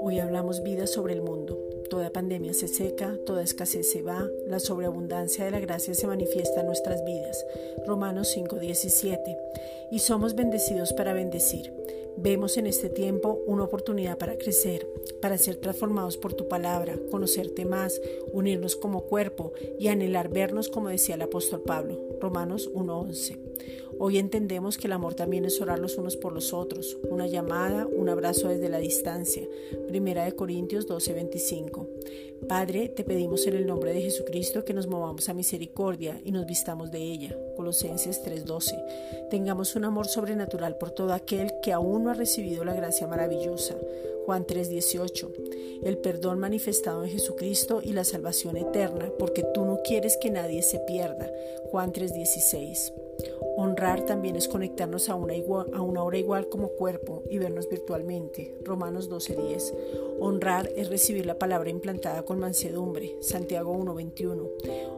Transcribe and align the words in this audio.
Hoy 0.00 0.18
hablamos 0.18 0.62
vida 0.62 0.86
sobre 0.86 1.14
el 1.14 1.22
mundo. 1.22 1.58
Toda 1.88 2.10
pandemia 2.10 2.52
se 2.52 2.68
seca, 2.68 3.16
toda 3.24 3.42
escasez 3.42 3.90
se 3.90 4.02
va, 4.02 4.28
la 4.46 4.58
sobreabundancia 4.58 5.44
de 5.44 5.50
la 5.50 5.60
gracia 5.60 5.94
se 5.94 6.06
manifiesta 6.06 6.60
en 6.60 6.66
nuestras 6.66 7.04
vidas. 7.04 7.44
Romanos 7.86 8.28
5:17. 8.36 9.38
Y 9.90 10.00
somos 10.00 10.34
bendecidos 10.34 10.92
para 10.92 11.14
bendecir. 11.14 11.72
Vemos 12.16 12.56
en 12.56 12.66
este 12.66 12.90
tiempo 12.90 13.40
una 13.46 13.64
oportunidad 13.64 14.18
para 14.18 14.36
crecer, 14.36 14.86
para 15.22 15.38
ser 15.38 15.56
transformados 15.56 16.16
por 16.16 16.34
tu 16.34 16.48
palabra, 16.48 16.98
conocerte 17.10 17.64
más, 17.64 18.00
unirnos 18.32 18.76
como 18.76 19.04
cuerpo 19.04 19.52
y 19.78 19.88
anhelar 19.88 20.28
vernos 20.28 20.68
como 20.68 20.88
decía 20.88 21.14
el 21.14 21.22
apóstol 21.22 21.62
Pablo. 21.62 21.98
Romanos 22.20 22.70
1:11. 22.72 23.38
Hoy 23.98 24.18
entendemos 24.18 24.78
que 24.78 24.86
el 24.86 24.92
amor 24.92 25.14
también 25.14 25.44
es 25.44 25.60
orar 25.60 25.78
los 25.78 25.98
unos 25.98 26.16
por 26.16 26.32
los 26.32 26.54
otros, 26.54 26.96
una 27.10 27.26
llamada, 27.26 27.86
un 27.86 28.08
abrazo 28.08 28.48
desde 28.48 28.70
la 28.70 28.78
distancia. 28.78 29.46
Primera 29.88 30.24
de 30.24 30.32
Corintios 30.32 30.86
12:25. 30.86 31.86
Padre, 32.48 32.88
te 32.88 33.04
pedimos 33.04 33.46
en 33.46 33.54
el 33.54 33.66
nombre 33.66 33.92
de 33.92 34.00
Jesucristo 34.00 34.64
que 34.64 34.72
nos 34.72 34.86
movamos 34.86 35.28
a 35.28 35.34
misericordia 35.34 36.20
y 36.24 36.32
nos 36.32 36.46
vistamos 36.46 36.90
de 36.90 36.98
ella. 36.98 37.36
Colosenses 37.56 38.22
3:12. 38.22 38.82
Tengamos 39.30 39.76
un 39.76 39.84
amor 39.84 40.08
sobrenatural 40.08 40.76
por 40.76 40.90
todo 40.90 41.12
aquel 41.12 41.52
que 41.62 41.72
aún 41.72 42.04
no 42.04 42.10
ha 42.10 42.14
recibido 42.14 42.64
la 42.64 42.74
gracia 42.74 43.06
maravillosa. 43.06 43.76
Juan 44.24 44.46
3:18. 44.46 45.30
El 45.82 45.98
perdón 45.98 46.38
manifestado 46.38 47.04
en 47.04 47.10
Jesucristo 47.10 47.80
y 47.82 47.92
la 47.92 48.04
salvación 48.04 48.56
eterna, 48.56 49.10
porque 49.18 49.44
tú 49.54 49.64
no 49.64 49.80
quieres 49.82 50.16
que 50.16 50.30
nadie 50.30 50.62
se 50.62 50.78
pierda. 50.78 51.30
Juan 51.70 51.92
3:16. 51.92 52.92
Honrar 53.56 54.04
también 54.06 54.36
es 54.36 54.48
conectarnos 54.48 55.08
a 55.08 55.14
una, 55.14 55.34
a 55.72 55.82
una 55.82 56.02
hora 56.02 56.18
igual 56.18 56.48
como 56.48 56.68
cuerpo 56.68 57.22
y 57.30 57.38
vernos 57.38 57.68
virtualmente. 57.68 58.56
Romanos 58.64 59.10
12:10. 59.10 59.74
Honrar 60.20 60.70
es 60.76 60.88
recibir 60.88 61.26
la 61.26 61.38
palabra 61.38 61.70
implantada 61.70 62.24
con 62.24 62.38
mansedumbre. 62.40 63.16
Santiago 63.20 63.72
1:21. 63.72 64.50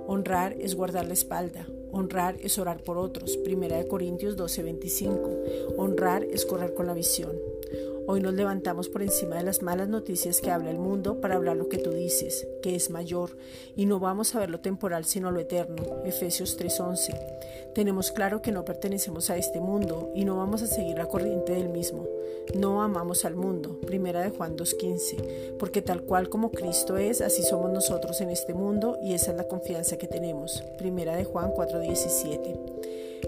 Honrar 0.07 0.55
es 0.61 0.75
guardar 0.75 1.07
la 1.07 1.15
espalda. 1.15 1.69
Honrar 1.91 2.37
es 2.41 2.59
orar 2.59 2.83
por 2.83 2.99
otros. 2.99 3.37
Primera 3.39 3.77
de 3.77 3.89
Corintios 3.89 4.37
12:25. 4.37 5.77
Honrar 5.77 6.25
es 6.25 6.47
correr 6.47 6.75
con 6.75 6.87
la 6.87 6.95
visión. 6.95 7.52
Hoy 8.07 8.21
nos 8.21 8.35
levantamos 8.35 8.89
por 8.89 9.03
encima 9.03 9.37
de 9.37 9.45
las 9.45 9.63
malas 9.63 9.89
noticias 9.89 10.41
que 10.41 10.51
habla 10.51 10.71
el 10.71 10.79
mundo 10.79 11.21
para 11.21 11.37
hablar 11.37 11.57
lo 11.57 11.69
que 11.69 11.79
tú 11.79 11.91
dices, 11.91 12.49
que 12.61 12.75
es 12.75 12.91
mayor, 12.91 13.37
y 13.77 13.87
no 13.87 14.01
vamos 14.01 14.35
a 14.35 14.41
ver 14.41 14.51
lo 14.51 14.61
temporal 14.61 15.05
sino 15.05 15.31
lo 15.31 15.39
eterno. 15.39 16.03
Efesios 16.05 16.57
3:11. 16.57 17.15
Tenemos 17.75 18.11
claro 18.11 18.43
que 18.43 18.51
no 18.51 18.65
pertenecemos 18.65 19.31
a 19.31 19.37
este 19.37 19.61
mundo 19.61 20.11
y 20.15 20.25
no 20.25 20.37
vamos 20.37 20.63
a 20.63 20.67
seguir 20.67 20.99
la 20.99 21.07
corriente 21.07 21.53
del 21.53 21.69
mismo. 21.69 22.07
No 22.55 22.83
amamos 22.83 23.25
al 23.25 23.37
mundo. 23.37 23.79
Primera 23.87 24.21
de 24.21 24.31
Juan 24.31 24.57
2:15. 24.57 25.57
Porque 25.59 25.81
tal 25.81 26.03
cual 26.03 26.29
como 26.29 26.51
Cristo 26.51 26.97
es, 26.97 27.21
así 27.21 27.43
somos 27.45 27.71
nosotros 27.71 28.21
en 28.21 28.31
este 28.31 28.53
mundo 28.53 28.99
y 29.01 29.15
esa 29.15 29.31
es 29.31 29.37
la 29.37 29.49
confianza 29.49 29.97
que 29.97 30.09
tenemos. 30.09 30.63
Primera 30.77 31.15
de 31.15 31.25
Juan 31.25 31.53
4:17. 31.53 32.57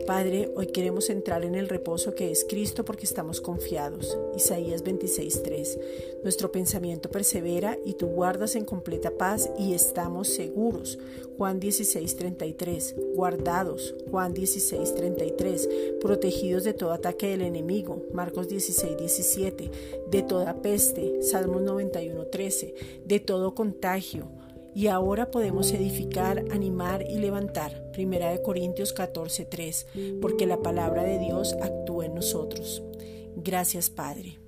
Padre, 0.00 0.53
hoy 0.55 0.67
queremos 0.67 1.09
entrar 1.09 1.47
en 1.47 1.55
el 1.55 1.67
reposo 1.67 2.14
que 2.14 2.31
es 2.31 2.45
Cristo 2.47 2.84
porque 2.84 3.06
estamos 3.06 3.41
confiados. 3.41 4.19
Isaías 4.37 4.84
26:3. 4.84 5.78
Nuestro 6.23 6.53
pensamiento 6.53 7.11
persevera 7.11 7.78
y 7.87 7.95
tú 7.95 8.09
guardas 8.09 8.55
en 8.55 8.67
completa 8.67 9.17
paz 9.17 9.50
y 9.59 9.72
estamos 9.72 10.28
seguros. 10.28 10.98
Juan 11.39 11.59
16:33. 11.59 12.95
Guardados. 13.15 13.95
Juan 14.11 14.34
16:33. 14.34 15.69
Protegidos 16.03 16.65
de 16.65 16.75
todo 16.75 16.92
ataque 16.92 17.28
del 17.28 17.41
enemigo. 17.41 18.03
Marcos 18.12 18.48
16:17. 18.48 19.70
De 20.11 20.22
toda 20.22 20.61
peste. 20.61 21.22
Salmos 21.22 21.62
91:13. 21.62 22.75
De 23.06 23.20
todo 23.20 23.55
contagio 23.55 24.28
y 24.74 24.88
ahora 24.88 25.30
podemos 25.30 25.72
edificar, 25.72 26.44
animar 26.50 27.02
y 27.02 27.18
levantar. 27.18 27.90
Primera 27.92 28.30
de 28.30 28.42
Corintios 28.42 28.92
14:3, 28.92 29.86
porque 30.20 30.46
la 30.46 30.60
palabra 30.60 31.04
de 31.04 31.18
Dios 31.18 31.54
actúa 31.62 32.06
en 32.06 32.14
nosotros. 32.14 32.82
Gracias, 33.36 33.90
Padre. 33.90 34.44